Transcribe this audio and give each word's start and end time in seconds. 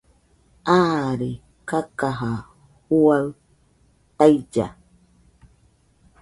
Aare 0.77 1.29
kakaja 1.67 2.31
juaɨ 2.87 3.25
tailla 4.17 4.67